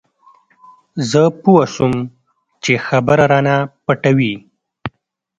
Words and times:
زه 1.09 1.21
پوه 1.43 1.63
سوم 1.75 1.93
چې 2.63 2.73
خبره 2.87 3.25
رانه 3.31 3.57
پټوي. 3.85 4.33